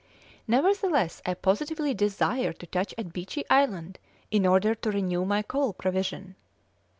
Nevertheless 0.47 1.21
I 1.27 1.35
positively 1.35 1.93
desire 1.93 2.53
to 2.53 2.65
touch 2.65 2.91
at 2.97 3.13
Beechey 3.13 3.43
Island 3.51 3.99
in 4.31 4.47
order 4.47 4.73
to 4.73 4.89
renew 4.91 5.25
my 5.25 5.43
coal 5.43 5.73
provision." 5.73 6.33